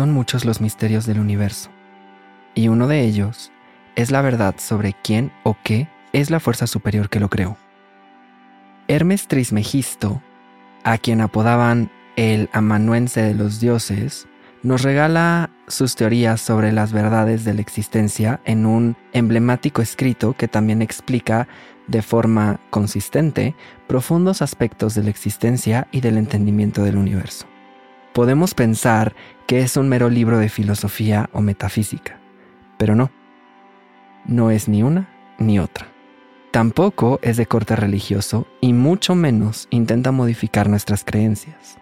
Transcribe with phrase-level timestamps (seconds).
[0.00, 1.68] Son muchos los misterios del universo,
[2.54, 3.52] y uno de ellos
[3.96, 7.58] es la verdad sobre quién o qué es la fuerza superior que lo creó.
[8.88, 10.22] Hermes Trismegisto,
[10.84, 14.26] a quien apodaban el amanuense de los dioses,
[14.62, 20.48] nos regala sus teorías sobre las verdades de la existencia en un emblemático escrito que
[20.48, 21.46] también explica
[21.88, 23.54] de forma consistente
[23.86, 27.49] profundos aspectos de la existencia y del entendimiento del universo
[28.12, 29.14] podemos pensar
[29.46, 32.18] que es un mero libro de filosofía o metafísica,
[32.78, 33.10] pero no.
[34.26, 35.08] No es ni una
[35.38, 35.88] ni otra.
[36.50, 41.78] Tampoco es de corte religioso y mucho menos intenta modificar nuestras creencias.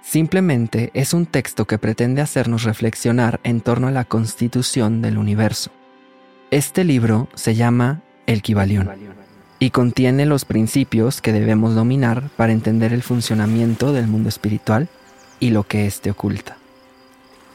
[0.00, 5.72] Simplemente es un texto que pretende hacernos reflexionar en torno a la constitución del universo.
[6.52, 8.88] Este libro se llama El Kibalión
[9.58, 14.88] y contiene los principios que debemos dominar para entender el funcionamiento del mundo espiritual
[15.40, 16.56] y lo que éste oculta.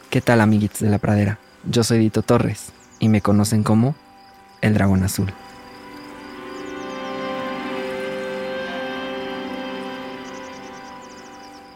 [0.10, 1.40] ¿Qué tal amiguitos de la pradera?
[1.64, 3.96] Yo soy Dito Torres y me conocen como
[4.62, 5.34] el dragón azul.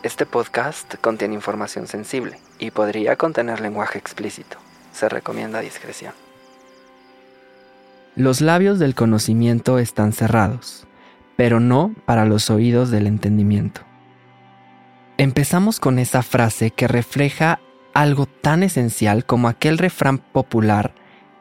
[0.04, 4.58] Este podcast contiene información sensible y podría contener lenguaje explícito.
[4.94, 6.14] Se recomienda discreción.
[8.16, 10.86] Los labios del conocimiento están cerrados,
[11.36, 13.82] pero no para los oídos del entendimiento.
[15.18, 17.62] Empezamos con esa frase que refleja
[17.94, 20.94] algo tan esencial como aquel refrán popular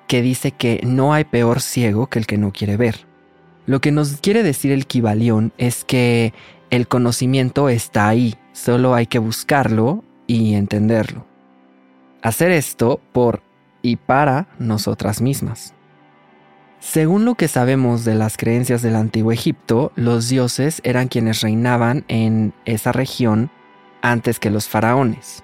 [0.07, 3.07] que dice que no hay peor ciego que el que no quiere ver.
[3.67, 6.33] Lo que nos quiere decir el Kibalión es que
[6.71, 11.27] el conocimiento está ahí, solo hay que buscarlo y entenderlo.
[12.23, 13.43] Hacer esto por
[13.83, 15.75] y para nosotras mismas.
[16.79, 22.05] Según lo que sabemos de las creencias del antiguo Egipto, los dioses eran quienes reinaban
[22.07, 23.51] en esa región
[24.05, 25.43] antes que los faraones.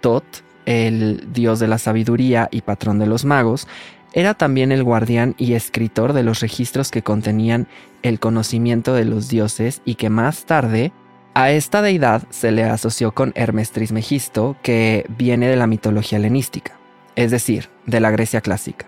[0.00, 0.24] Tot,
[0.64, 3.68] el dios de la sabiduría y patrón de los magos,
[4.12, 7.68] era también el guardián y escritor de los registros que contenían
[8.02, 10.92] el conocimiento de los dioses y que más tarde
[11.34, 16.72] a esta deidad se le asoció con Hermes Trismegisto, que viene de la mitología helenística,
[17.14, 18.86] es decir, de la Grecia clásica.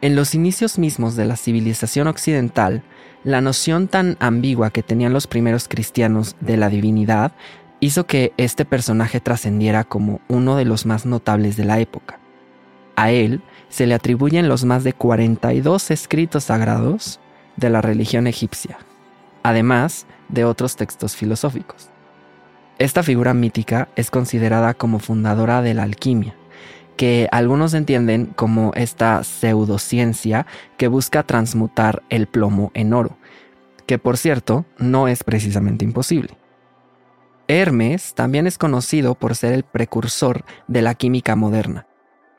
[0.00, 2.82] En los inicios mismos de la civilización occidental,
[3.24, 7.32] la noción tan ambigua que tenían los primeros cristianos de la divinidad
[7.82, 12.20] hizo que este personaje trascendiera como uno de los más notables de la época.
[12.94, 17.18] A él se le atribuyen los más de 42 escritos sagrados
[17.56, 18.78] de la religión egipcia,
[19.42, 21.88] además de otros textos filosóficos.
[22.78, 26.36] Esta figura mítica es considerada como fundadora de la alquimia,
[26.96, 33.16] que algunos entienden como esta pseudociencia que busca transmutar el plomo en oro,
[33.86, 36.36] que por cierto no es precisamente imposible.
[37.52, 41.86] Hermes también es conocido por ser el precursor de la química moderna,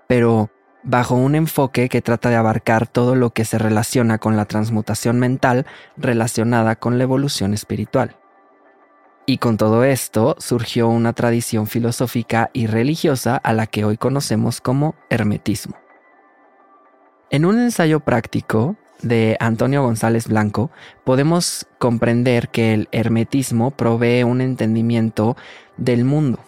[0.08, 0.50] pero
[0.82, 5.20] bajo un enfoque que trata de abarcar todo lo que se relaciona con la transmutación
[5.20, 8.16] mental relacionada con la evolución espiritual.
[9.28, 14.62] Y con todo esto surgió una tradición filosófica y religiosa a la que hoy conocemos
[14.62, 15.78] como hermetismo.
[17.30, 20.72] En un ensayo práctico, de Antonio González Blanco,
[21.04, 25.38] podemos comprender que el hermetismo provee un entendimiento
[25.78, 26.40] del mundo,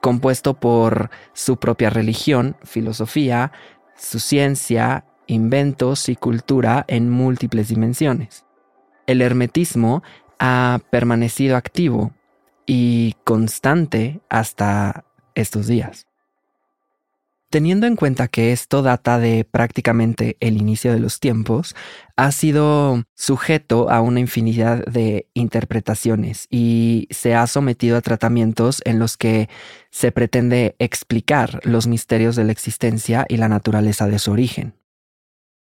[0.00, 3.50] compuesto por su propia religión, filosofía,
[3.96, 8.44] su ciencia, inventos y cultura en múltiples dimensiones.
[9.06, 10.02] El hermetismo
[10.38, 12.12] ha permanecido activo
[12.66, 15.04] y constante hasta
[15.34, 16.06] estos días.
[17.48, 21.76] Teniendo en cuenta que esto data de prácticamente el inicio de los tiempos,
[22.16, 28.98] ha sido sujeto a una infinidad de interpretaciones y se ha sometido a tratamientos en
[28.98, 29.48] los que
[29.90, 34.74] se pretende explicar los misterios de la existencia y la naturaleza de su origen.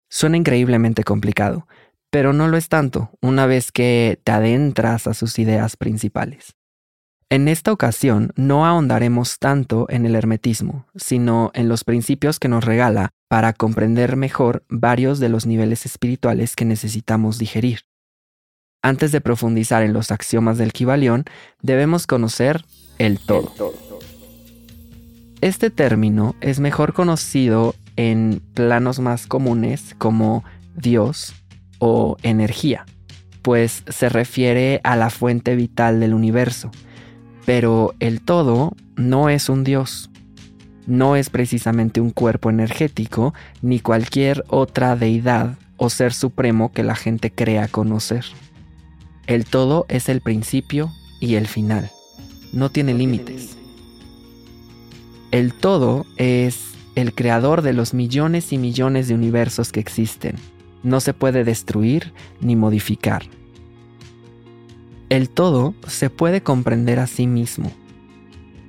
[0.10, 1.68] Suena increíblemente complicado,
[2.10, 6.56] pero no lo es tanto una vez que te adentras a sus ideas principales.
[7.32, 12.64] En esta ocasión no ahondaremos tanto en el hermetismo, sino en los principios que nos
[12.64, 17.80] regala para comprender mejor varios de los niveles espirituales que necesitamos digerir.
[18.84, 21.26] Antes de profundizar en los axiomas del Kibalión,
[21.64, 22.64] debemos conocer
[23.00, 23.52] el todo.
[25.42, 30.44] Este término es mejor conocido en planos más comunes como
[30.76, 31.34] Dios
[31.80, 32.86] o energía,
[33.42, 36.70] pues se refiere a la fuente vital del universo.
[37.46, 40.10] Pero el todo no es un Dios,
[40.88, 46.96] no es precisamente un cuerpo energético ni cualquier otra deidad o ser supremo que la
[46.96, 48.26] gente crea conocer.
[49.28, 51.90] El todo es el principio y el final.
[52.54, 53.58] No tiene límites.
[55.32, 60.36] El todo es el creador de los millones y millones de universos que existen.
[60.84, 63.24] No se puede destruir ni modificar.
[65.10, 67.72] El todo se puede comprender a sí mismo.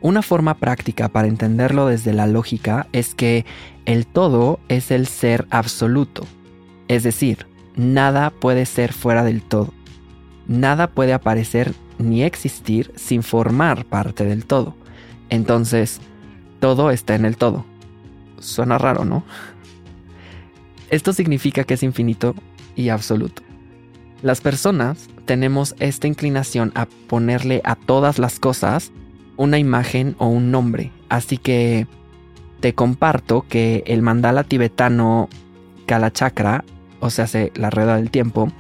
[0.03, 3.47] Una forma práctica para entenderlo desde la lógica es que
[3.87, 6.27] el todo es el ser absoluto,
[6.88, 9.73] es decir, nada puede ser fuera del todo.
[10.47, 14.77] Nada puede aparecer ni existir sin formar parte del todo.
[15.31, 16.00] Entonces,
[16.61, 17.65] todo está en el todo.
[18.38, 19.25] Suena raro, ¿no?
[20.91, 22.35] Esto significa que es infinito
[22.77, 23.43] y absoluto.
[24.23, 28.93] Las personas tenemos esta inclinación a ponerle a todas las cosas
[29.37, 30.93] una imagen o un nombre.
[31.08, 31.87] Así que
[32.61, 35.28] te comparto que el mandala tibetano
[35.87, 36.64] Kalachakra,
[37.00, 38.50] o sea, la rueda del tiempo,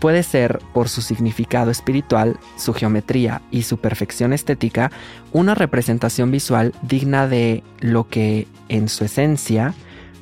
[0.00, 4.90] puede ser, por su significado espiritual, su geometría y su perfección estética,
[5.32, 9.74] una representación visual digna de lo que, en su esencia,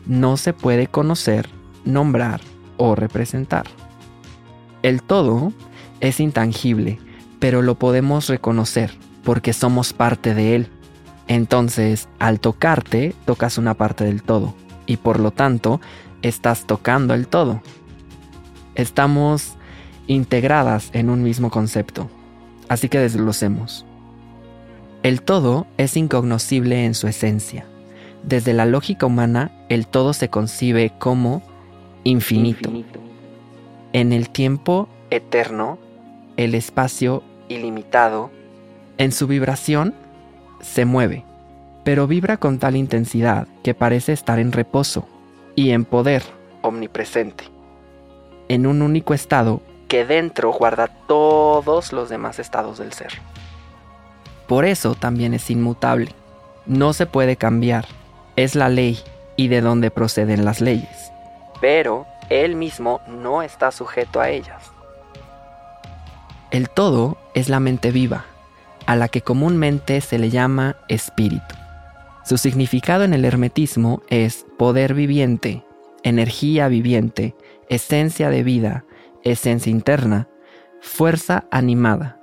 [0.06, 1.48] no se puede conocer,
[1.84, 2.40] nombrar
[2.76, 3.64] o representar.
[4.82, 5.52] El todo
[6.00, 6.98] es intangible,
[7.38, 8.92] pero lo podemos reconocer
[9.24, 10.68] porque somos parte de él.
[11.28, 14.54] Entonces, al tocarte, tocas una parte del todo
[14.86, 15.80] y por lo tanto,
[16.22, 17.62] estás tocando el todo.
[18.74, 19.54] Estamos
[20.08, 22.10] integradas en un mismo concepto.
[22.68, 23.86] Así que desglosemos.
[25.02, 27.66] El todo es incognoscible en su esencia.
[28.24, 31.42] Desde la lógica humana, el todo se concibe como
[32.04, 32.70] infinito.
[33.92, 35.78] En el tiempo eterno,
[36.40, 38.30] el espacio ilimitado,
[38.96, 39.94] en su vibración,
[40.62, 41.22] se mueve,
[41.84, 45.06] pero vibra con tal intensidad que parece estar en reposo
[45.54, 46.22] y en poder
[46.62, 47.44] omnipresente.
[48.48, 53.12] En un único estado que dentro guarda todos los demás estados del ser.
[54.46, 56.14] Por eso también es inmutable.
[56.64, 57.84] No se puede cambiar.
[58.36, 58.98] Es la ley
[59.36, 61.12] y de donde proceden las leyes.
[61.60, 64.72] Pero él mismo no está sujeto a ellas.
[66.50, 68.24] El todo es la mente viva,
[68.86, 71.54] a la que comúnmente se le llama espíritu.
[72.24, 75.64] Su significado en el hermetismo es poder viviente,
[76.02, 77.36] energía viviente,
[77.68, 78.84] esencia de vida,
[79.22, 80.28] esencia interna,
[80.80, 82.20] fuerza animada,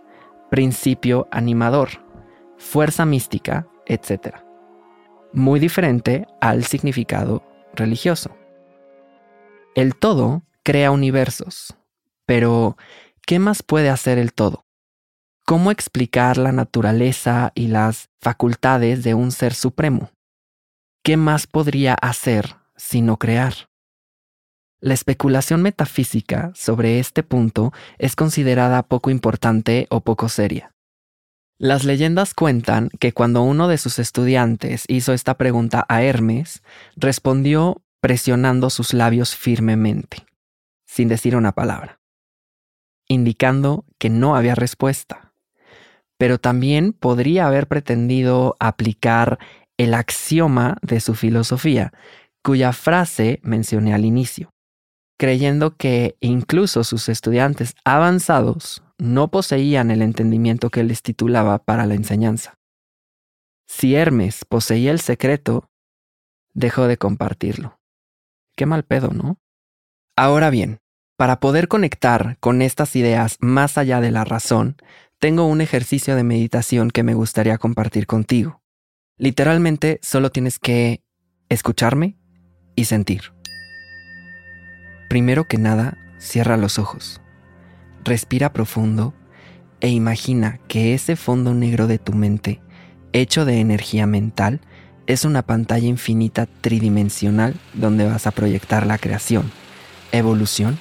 [0.49, 1.89] principio animador,
[2.57, 4.35] fuerza mística, etc.
[5.31, 7.43] Muy diferente al significado
[7.73, 8.35] religioso.
[9.73, 11.77] El todo crea universos,
[12.25, 12.75] pero
[13.27, 14.65] ¿qué más puede hacer el todo?
[15.45, 20.11] ¿Cómo explicar la naturaleza y las facultades de un ser supremo?
[21.03, 23.53] ¿Qué más podría hacer sino crear?
[24.79, 30.71] La especulación metafísica sobre este punto es considerada poco importante o poco seria.
[31.59, 36.61] Las leyendas cuentan que cuando uno de sus estudiantes hizo esta pregunta a Hermes,
[36.95, 40.25] respondió presionando sus labios firmemente,
[40.85, 41.99] sin decir una palabra,
[43.07, 45.33] indicando que no había respuesta.
[46.17, 49.39] Pero también podría haber pretendido aplicar
[49.77, 51.93] el axioma de su filosofía,
[52.43, 54.51] cuya frase mencioné al inicio
[55.17, 61.95] creyendo que incluso sus estudiantes avanzados no poseían el entendimiento que les titulaba para la
[61.95, 62.53] enseñanza.
[63.67, 65.69] Si Hermes poseía el secreto,
[66.53, 67.79] dejó de compartirlo.
[68.55, 69.37] Qué mal pedo, ¿no?
[70.15, 70.79] Ahora bien,
[71.17, 74.77] para poder conectar con estas ideas más allá de la razón,
[75.19, 78.61] tengo un ejercicio de meditación que me gustaría compartir contigo.
[79.17, 81.01] Literalmente solo tienes que
[81.49, 82.17] escucharme
[82.75, 83.33] y sentir.
[85.09, 87.19] Primero que nada, cierra los ojos,
[88.03, 89.15] respira profundo
[89.79, 92.61] e imagina que ese fondo negro de tu mente,
[93.11, 94.61] hecho de energía mental,
[95.07, 99.51] es una pantalla infinita tridimensional donde vas a proyectar la creación,
[100.11, 100.77] evolución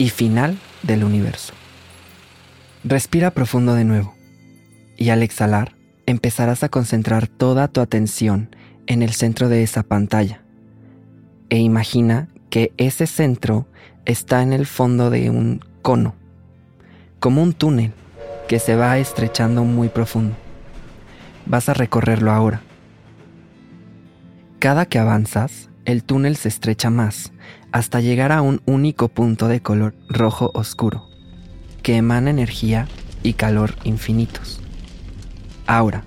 [0.00, 1.52] y final del universo.
[2.84, 4.14] Respira profundo de nuevo
[4.96, 5.76] y al exhalar
[6.06, 10.40] empezarás a concentrar toda tu atención en el centro de esa pantalla
[11.50, 13.66] e imagina que ese centro
[14.06, 16.14] está en el fondo de un cono,
[17.18, 17.92] como un túnel
[18.48, 20.34] que se va estrechando muy profundo.
[21.44, 22.62] Vas a recorrerlo ahora.
[24.60, 27.32] Cada que avanzas, el túnel se estrecha más
[27.72, 31.08] hasta llegar a un único punto de color rojo oscuro,
[31.82, 32.88] que emana energía
[33.22, 34.60] y calor infinitos.
[35.66, 36.04] Ahora,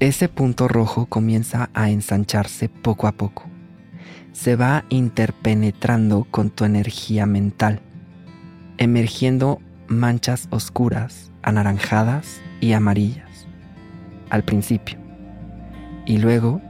[0.00, 3.44] ese punto rojo comienza a ensancharse poco a poco.
[4.32, 7.80] Se va interpenetrando con tu energía mental,
[8.78, 13.46] emergiendo manchas oscuras, anaranjadas y amarillas,
[14.30, 14.98] al principio,
[16.06, 16.60] y luego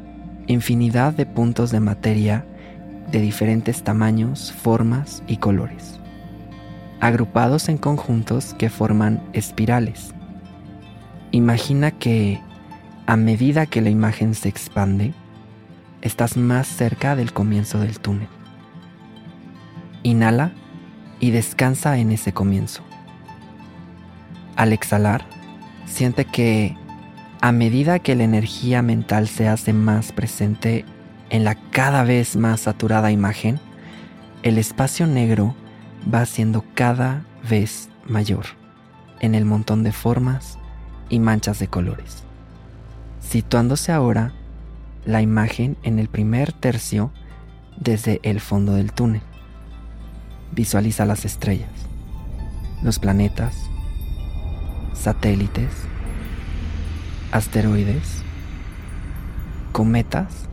[0.46, 2.44] infinidad de puntos de materia
[3.12, 6.00] de diferentes tamaños, formas y colores,
[7.00, 10.14] agrupados en conjuntos que forman espirales.
[11.30, 12.40] Imagina que
[13.06, 15.12] a medida que la imagen se expande,
[16.00, 18.28] estás más cerca del comienzo del túnel.
[20.02, 20.52] Inhala
[21.20, 22.82] y descansa en ese comienzo.
[24.56, 25.26] Al exhalar,
[25.86, 26.76] siente que
[27.40, 30.84] a medida que la energía mental se hace más presente
[31.32, 33.58] en la cada vez más saturada imagen,
[34.42, 35.56] el espacio negro
[36.12, 38.44] va siendo cada vez mayor
[39.20, 40.58] en el montón de formas
[41.08, 42.24] y manchas de colores,
[43.20, 44.34] situándose ahora
[45.06, 47.10] la imagen en el primer tercio
[47.78, 49.22] desde el fondo del túnel.
[50.50, 51.70] Visualiza las estrellas,
[52.82, 53.56] los planetas,
[54.92, 55.70] satélites,
[57.30, 58.22] asteroides,
[59.72, 60.51] cometas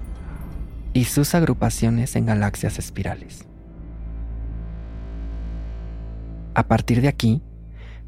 [1.00, 3.48] y sus agrupaciones en galaxias espirales.
[6.56, 7.42] A partir de aquí,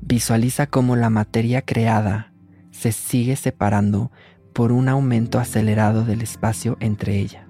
[0.02, 2.34] visualiza cómo la materia creada
[2.72, 4.12] se sigue separando
[4.52, 7.48] por un aumento acelerado del espacio entre ella,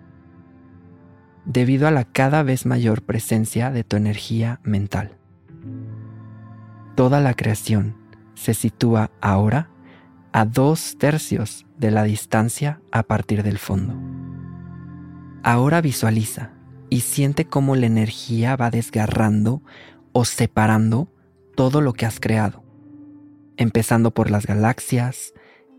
[1.46, 5.18] debido a la cada vez mayor presencia de tu energía mental.
[6.94, 7.98] Toda la creación
[8.36, 9.72] se sitúa ahora
[10.34, 13.96] a dos tercios de la distancia a partir del fondo.
[15.44, 16.52] Ahora visualiza
[16.90, 19.64] y siente cómo la energía va desgarrando
[20.12, 21.08] o separando
[21.56, 22.64] todo lo que has creado,
[23.58, 25.34] empezando por las galaxias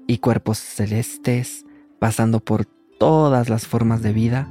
[0.06, 1.64] y cuerpos celestes,
[2.00, 2.64] pasando por
[2.98, 4.48] todas las formas de vida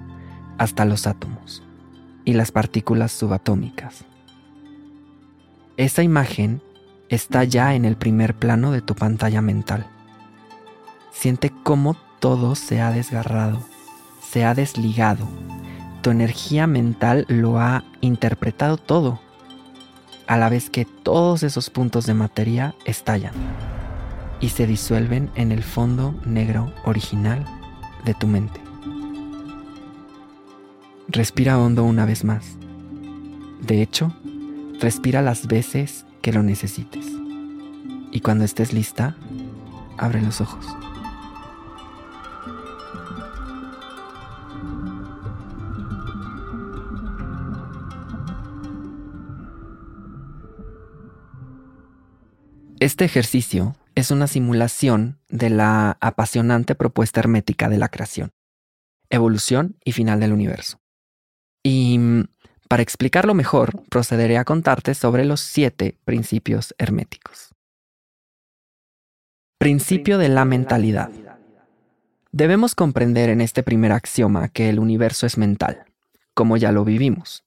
[0.57, 1.63] hasta los átomos
[2.23, 4.05] y las partículas subatómicas.
[5.77, 6.61] Esa imagen
[7.09, 9.87] está ya en el primer plano de tu pantalla mental.
[11.11, 13.59] Siente cómo todo se ha desgarrado,
[14.31, 15.27] se ha desligado.
[16.01, 19.19] Tu energía mental lo ha interpretado todo,
[20.25, 23.33] a la vez que todos esos puntos de materia estallan
[24.39, 27.45] y se disuelven en el fondo negro original
[28.05, 28.61] de tu mente.
[31.09, 32.57] Respira hondo una vez más.
[33.61, 34.13] De hecho,
[34.79, 37.05] respira las veces que lo necesites.
[38.13, 39.17] Y cuando estés lista,
[39.97, 40.65] abre los ojos.
[52.81, 58.31] Este ejercicio es una simulación de la apasionante propuesta hermética de la creación,
[59.11, 60.81] evolución y final del universo.
[61.61, 62.23] Y mm,
[62.67, 67.53] para explicarlo mejor, procederé a contarte sobre los siete principios herméticos.
[69.59, 71.11] Principio de la mentalidad.
[72.31, 75.85] Debemos comprender en este primer axioma que el universo es mental,
[76.33, 77.45] como ya lo vivimos.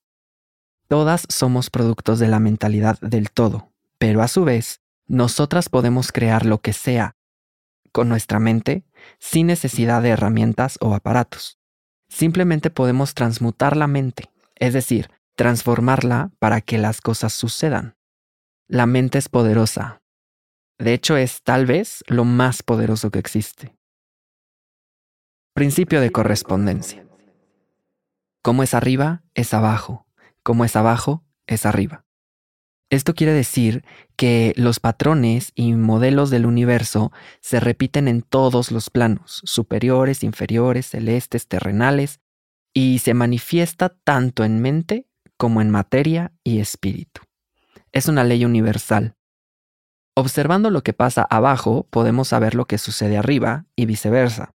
[0.86, 6.46] Todas somos productos de la mentalidad del todo, pero a su vez, nosotras podemos crear
[6.46, 7.16] lo que sea
[7.94, 8.84] con nuestra mente
[9.20, 11.61] sin necesidad de herramientas o aparatos.
[12.08, 17.96] Simplemente podemos transmutar la mente, es decir, transformarla para que las cosas sucedan.
[18.66, 20.02] La mente es poderosa.
[20.78, 23.76] De hecho, es tal vez lo más poderoso que existe.
[25.54, 27.06] Principio de correspondencia.
[28.42, 30.06] Como es arriba, es abajo.
[30.42, 32.04] Como es abajo, es arriba.
[32.90, 33.84] Esto quiere decir
[34.16, 40.87] que los patrones y modelos del universo se repiten en todos los planos, superiores, inferiores,
[40.87, 42.21] celestes, terrenales,
[42.73, 45.06] y se manifiesta tanto en mente
[45.37, 47.23] como en materia y espíritu.
[47.92, 49.14] Es una ley universal.
[50.16, 54.54] Observando lo que pasa abajo, podemos saber lo que sucede arriba y viceversa.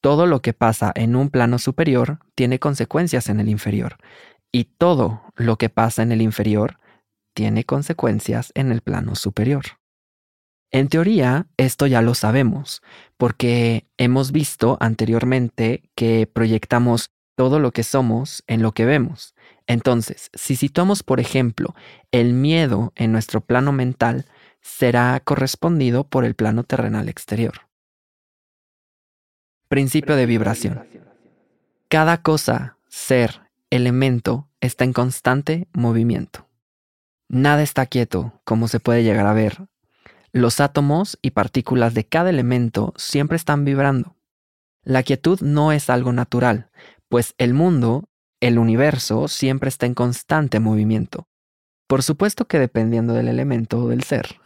[0.00, 3.96] Todo lo que pasa en un plano superior tiene consecuencias en el inferior,
[4.52, 6.78] y todo lo que pasa en el inferior
[7.34, 9.64] tiene consecuencias en el plano superior.
[10.70, 12.82] En teoría, esto ya lo sabemos,
[13.16, 19.34] porque hemos visto anteriormente que proyectamos todo lo que somos en lo que vemos.
[19.66, 21.74] Entonces, si situamos, por ejemplo,
[22.10, 24.26] el miedo en nuestro plano mental,
[24.60, 27.68] será correspondido por el plano terrenal exterior.
[29.68, 30.86] Principio de vibración.
[31.88, 36.47] Cada cosa, ser, elemento está en constante movimiento.
[37.28, 39.68] Nada está quieto, como se puede llegar a ver.
[40.32, 44.16] Los átomos y partículas de cada elemento siempre están vibrando.
[44.82, 46.70] La quietud no es algo natural,
[47.08, 48.08] pues el mundo,
[48.40, 51.28] el universo, siempre está en constante movimiento.
[51.86, 54.40] Por supuesto que dependiendo del elemento o del ser,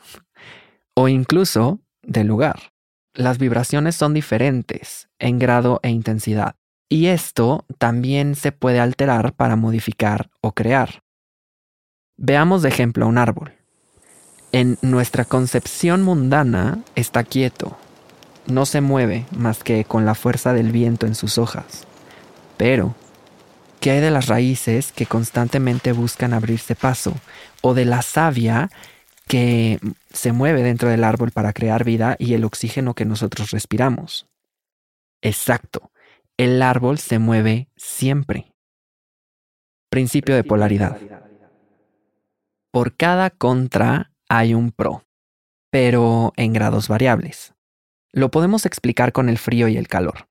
[0.94, 2.72] o incluso del lugar.
[3.14, 6.56] Las vibraciones son diferentes en grado e intensidad,
[6.88, 11.02] y esto también se puede alterar para modificar o crear.
[12.16, 13.52] Veamos de ejemplo un árbol.
[14.52, 17.76] En nuestra concepción mundana está quieto,
[18.46, 21.86] no se mueve más que con la fuerza del viento en sus hojas.
[22.56, 22.94] Pero,
[23.80, 27.14] ¿qué hay de las raíces que constantemente buscan abrirse paso?
[27.62, 28.68] ¿O de la savia
[29.26, 29.78] que
[30.12, 34.28] se mueve dentro del árbol para crear vida y el oxígeno que nosotros respiramos.
[35.22, 35.90] Exacto,
[36.36, 38.52] el árbol se mueve siempre.
[39.88, 40.98] Principio de polaridad.
[42.72, 45.04] Por cada contra hay un pro,
[45.70, 47.54] pero en grados variables.
[48.12, 50.26] Lo podemos explicar con el frío y el calor.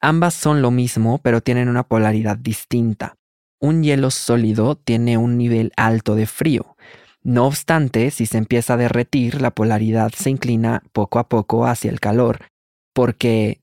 [0.00, 3.16] Ambas son lo mismo, pero tienen una polaridad distinta.
[3.58, 6.76] Un hielo sólido tiene un nivel alto de frío,
[7.22, 11.90] no obstante, si se empieza a derretir, la polaridad se inclina poco a poco hacia
[11.90, 12.46] el calor,
[12.94, 13.60] porque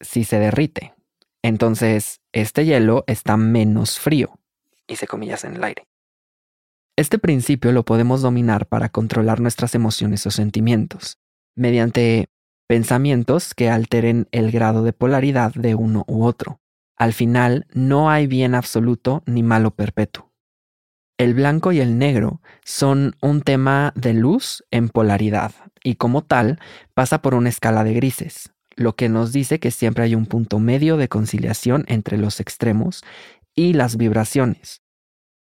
[0.00, 0.94] si se derrite,
[1.42, 4.38] entonces este hielo está menos frío,
[4.86, 5.84] y se comillas en el aire.
[7.02, 11.18] Este principio lo podemos dominar para controlar nuestras emociones o sentimientos,
[11.56, 12.28] mediante
[12.68, 16.60] pensamientos que alteren el grado de polaridad de uno u otro.
[16.96, 20.30] Al final, no hay bien absoluto ni malo perpetuo.
[21.18, 25.50] El blanco y el negro son un tema de luz en polaridad
[25.82, 26.60] y como tal
[26.94, 30.60] pasa por una escala de grises, lo que nos dice que siempre hay un punto
[30.60, 33.02] medio de conciliación entre los extremos
[33.56, 34.82] y las vibraciones,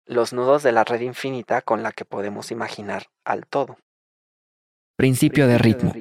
[0.09, 3.77] los nudos de la red infinita con la que podemos imaginar al todo.
[4.97, 5.93] Principio de ritmo.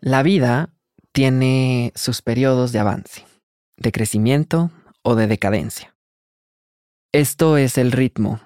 [0.00, 0.70] La vida
[1.12, 3.26] tiene sus periodos de avance,
[3.76, 4.70] de crecimiento
[5.02, 5.94] o de decadencia.
[7.12, 8.40] Esto es el ritmo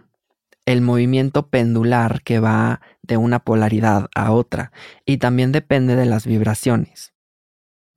[0.66, 4.72] el movimiento pendular que va de una polaridad a otra
[5.04, 7.12] y también depende de las vibraciones.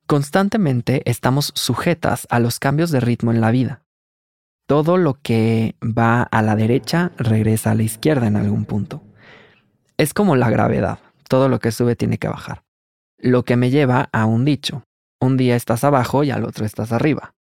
[0.05, 3.83] Constantemente estamos sujetas a los cambios de ritmo en la vida.
[4.67, 9.01] Todo lo que va a la derecha regresa a la izquierda en algún punto.
[9.97, 10.99] Es como la gravedad,
[11.29, 12.63] todo lo que sube tiene que bajar.
[13.17, 14.83] Lo que me lleva a un dicho,
[15.21, 17.33] un día estás abajo y al otro estás arriba.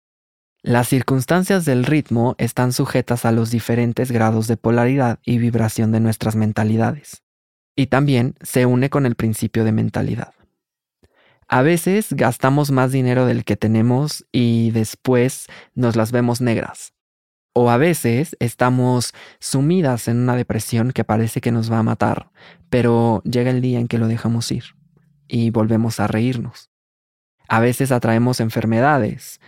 [0.62, 5.98] Las circunstancias del ritmo están sujetas a los diferentes grados de polaridad y vibración de
[5.98, 7.22] nuestras mentalidades.
[7.74, 10.32] Y también se une con el principio de mentalidad.
[11.48, 16.95] A veces gastamos más dinero del que tenemos y después nos las vemos negras.
[17.58, 22.30] O a veces estamos sumidas en una depresión que parece que nos va a matar,
[22.68, 24.64] pero llega el día en que lo dejamos ir
[25.26, 26.70] y volvemos a reírnos.
[27.48, 29.40] A veces atraemos enfermedades,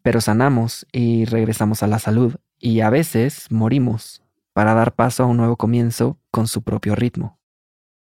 [0.00, 4.22] pero sanamos y regresamos a la salud y a veces morimos
[4.54, 7.38] para dar paso a un nuevo comienzo con su propio ritmo.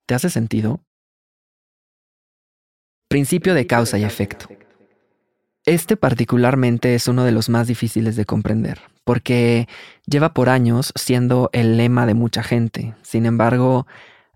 [0.07, 0.81] ¿Te hace sentido?
[3.07, 4.49] Principio de causa y efecto.
[5.65, 9.69] Este particularmente es uno de los más difíciles de comprender, porque
[10.05, 12.95] lleva por años siendo el lema de mucha gente.
[13.01, 13.87] Sin embargo,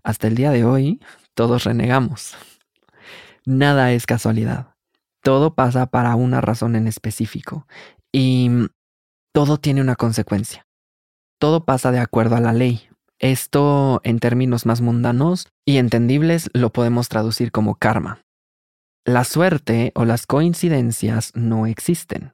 [0.03, 0.99] hasta el día de hoy,
[1.35, 2.35] todos renegamos.
[3.45, 4.73] Nada es casualidad.
[5.21, 7.67] Todo pasa para una razón en específico
[8.11, 8.49] y
[9.31, 10.65] todo tiene una consecuencia.
[11.37, 12.89] Todo pasa de acuerdo a la ley.
[13.19, 18.23] Esto, en términos más mundanos y entendibles, lo podemos traducir como karma.
[19.05, 22.33] La suerte o las coincidencias no existen.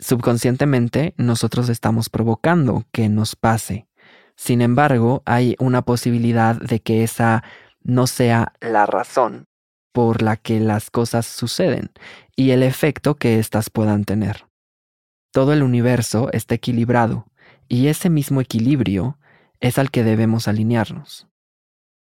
[0.00, 3.86] Subconscientemente, nosotros estamos provocando que nos pase.
[4.34, 7.44] Sin embargo, hay una posibilidad de que esa
[7.82, 9.44] no sea la razón
[9.92, 11.90] por la que las cosas suceden
[12.34, 14.46] y el efecto que éstas puedan tener.
[15.32, 17.26] Todo el universo está equilibrado
[17.68, 19.18] y ese mismo equilibrio
[19.60, 21.28] es al que debemos alinearnos.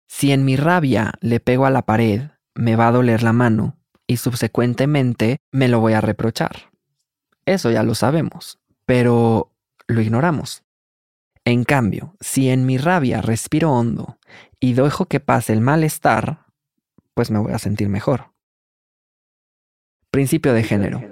[0.09, 3.77] Si en mi rabia le pego a la pared, me va a doler la mano
[4.07, 6.72] y subsecuentemente me lo voy a reprochar.
[7.47, 9.53] Eso ya lo sabemos, pero
[9.87, 10.63] lo ignoramos.
[11.45, 14.19] En cambio, si en mi rabia respiro hondo
[14.61, 16.47] y dejo que pase el malestar,
[17.15, 18.33] pues me voy a sentir mejor.
[20.11, 21.03] Principio de género.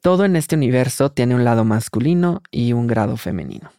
[0.00, 3.70] Todo en este universo tiene un lado masculino y un grado femenino.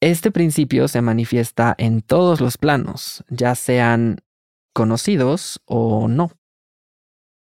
[0.00, 4.20] Este principio se manifiesta en todos los planos, ya sean
[4.72, 6.30] conocidos o no.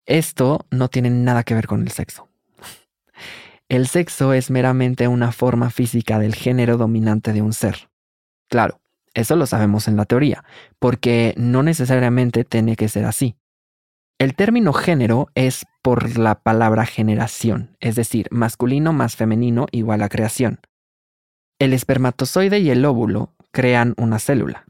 [0.07, 2.30] Esto no tiene nada que ver con el sexo.
[3.70, 7.88] El sexo es meramente una forma física del género dominante de un ser.
[8.48, 8.80] Claro,
[9.14, 10.42] eso lo sabemos en la teoría,
[10.80, 13.37] porque no necesariamente tiene que ser así.
[14.18, 20.09] El término género es por la palabra generación, es decir, masculino más femenino igual a
[20.09, 20.59] creación.
[21.61, 24.64] El espermatozoide y el óvulo crean una célula,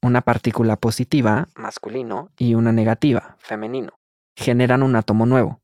[0.00, 3.92] una partícula positiva, masculino, y una negativa, femenino.
[4.36, 5.60] Generan un átomo nuevo.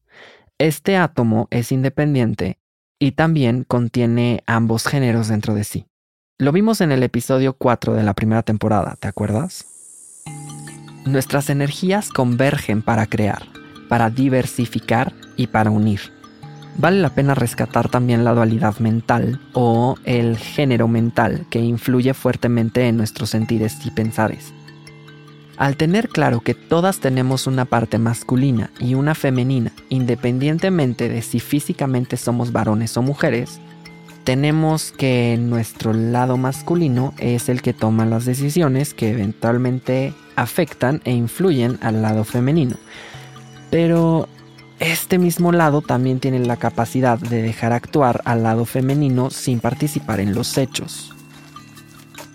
[0.59, 2.59] Este átomo es independiente
[3.05, 5.85] y también contiene ambos géneros dentro de sí.
[6.39, 9.67] Lo vimos en el episodio 4 de la primera temporada, ¿te acuerdas?
[11.05, 13.43] Nuestras energías convergen para crear,
[13.91, 16.01] para diversificar y para unir.
[16.79, 22.89] Vale la pena rescatar también la dualidad mental o el género mental que influye fuertemente
[22.89, 24.55] en nuestros sentires y pensares.
[25.57, 31.39] Al tener claro que todas tenemos una parte masculina y una femenina, independientemente de si
[31.39, 33.61] físicamente somos varones o mujeres,
[34.25, 41.13] tenemos que nuestro lado masculino es el que toma las decisiones que eventualmente afectan e
[41.13, 42.77] influyen al lado femenino.
[43.71, 44.29] Pero
[44.81, 50.19] este mismo lado también tiene la capacidad de dejar actuar al lado femenino sin participar
[50.19, 51.14] en los hechos.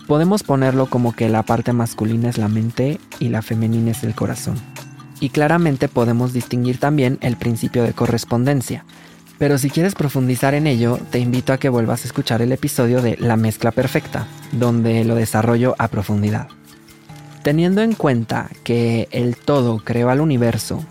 [0.10, 4.15] Podemos ponerlo como que la parte masculina es la mente y la femenina es el
[4.15, 4.56] corazón.
[5.19, 8.86] Y claramente podemos distinguir también el principio de correspondencia.
[9.38, 13.04] Pero si quieres profundizar en ello, te invito a que vuelvas a escuchar el episodio
[13.04, 16.48] de La mezcla perfecta, donde lo desarrollo a profundidad.
[17.43, 20.84] Teniendo en cuenta que el todo creó al universo,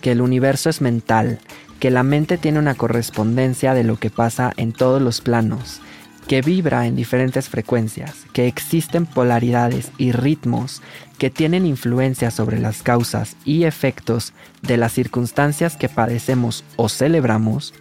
[0.00, 1.38] que el universo es mental,
[1.78, 5.80] que la mente tiene una correspondencia de lo que pasa en todos los planos,
[6.26, 10.82] que vibra en diferentes frecuencias, que existen polaridades y ritmos
[11.18, 14.32] que tienen influencia sobre las causas y efectos
[14.62, 17.74] de las circunstancias que padecemos o celebramos,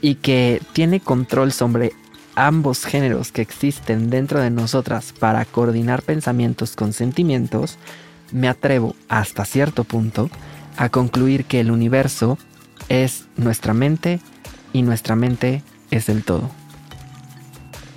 [0.00, 1.92] y que tiene control sobre
[2.34, 7.78] ambos géneros que existen dentro de nosotras para coordinar pensamientos con sentimientos,
[8.30, 10.30] me atrevo hasta cierto punto
[10.76, 12.38] a concluir que el universo
[12.88, 14.20] es nuestra mente
[14.72, 16.50] y nuestra mente es el todo.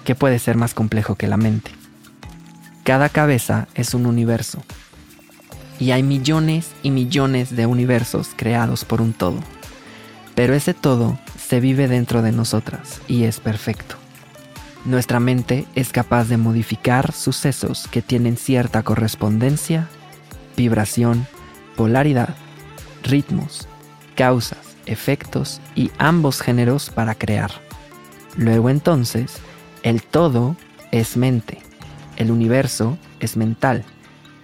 [0.09, 1.69] ¿Qué puede ser más complejo que la mente?
[2.83, 4.63] Cada cabeza es un universo.
[5.79, 9.37] Y hay millones y millones de universos creados por un todo.
[10.33, 13.97] Pero ese todo se vive dentro de nosotras y es perfecto.
[14.83, 19.89] Nuestra mente es capaz de modificar sucesos que tienen cierta correspondencia,
[20.57, 21.27] vibración,
[21.75, 22.33] polaridad,
[23.03, 23.67] ritmos,
[24.15, 27.51] causas, efectos y ambos géneros para crear.
[28.37, 29.39] Luego entonces,
[29.83, 30.55] el todo
[30.91, 31.59] es mente,
[32.17, 33.83] el universo es mental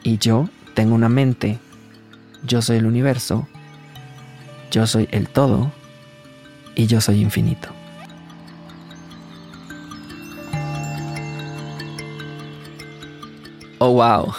[0.03, 1.59] y yo tengo una mente,
[2.43, 3.47] yo soy el universo,
[4.71, 5.71] yo soy el todo
[6.75, 7.69] y yo soy infinito.
[13.77, 14.33] Oh, wow.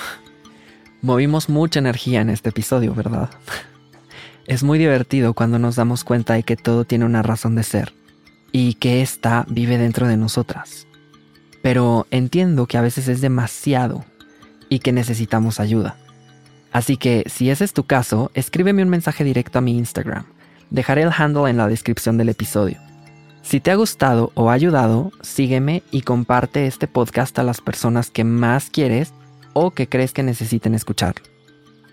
[1.03, 3.31] Movimos mucha energía en este episodio, ¿verdad?
[4.47, 7.93] Es muy divertido cuando nos damos cuenta de que todo tiene una razón de ser
[8.59, 10.87] y que ésta vive dentro de nosotras.
[11.61, 14.03] Pero entiendo que a veces es demasiado
[14.71, 15.99] y que necesitamos ayuda.
[16.73, 20.25] Así que si ese es tu caso, escríbeme un mensaje directo a mi Instagram.
[20.71, 22.79] Dejaré el handle en la descripción del episodio.
[23.42, 28.25] Si te ha gustado o ayudado, sígueme y comparte este podcast a las personas que
[28.25, 29.12] más quieres
[29.53, 31.23] o que crees que necesiten escucharlo.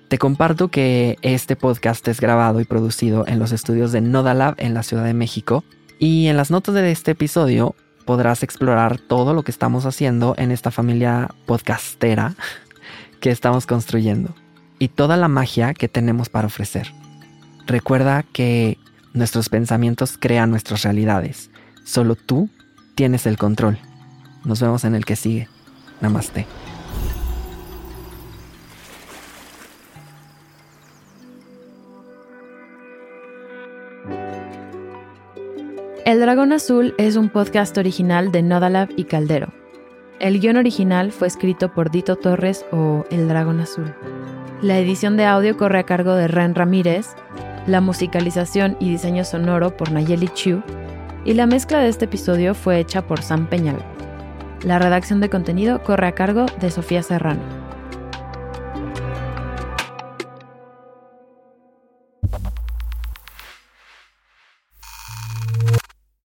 [0.08, 4.74] Te comparto que este podcast es grabado y producido en los estudios de Nodalab en
[4.74, 5.66] la Ciudad de México
[6.04, 10.52] y en las notas de este episodio podrás explorar todo lo que estamos haciendo en
[10.52, 12.36] esta familia podcastera
[13.22, 14.36] que estamos construyendo
[14.80, 16.92] y toda la magia que tenemos para ofrecer.
[17.68, 18.78] Recuerda que
[19.14, 21.50] nuestros pensamientos crean nuestras realidades.
[21.86, 22.50] Solo tú
[22.96, 23.80] tienes el control.
[24.44, 25.48] Nos vemos en el que sigue.
[26.02, 26.46] Namaste.
[36.14, 39.48] El Dragón Azul es un podcast original de Nodalab y Caldero.
[40.20, 43.96] El guion original fue escrito por Dito Torres o El Dragón Azul.
[44.62, 47.16] La edición de audio corre a cargo de Ren Ramírez,
[47.66, 50.62] la musicalización y diseño sonoro por Nayeli Chu,
[51.26, 53.84] y la mezcla de este episodio fue hecha por Sam Peñal.
[54.64, 57.63] La redacción de contenido corre a cargo de Sofía Serrano.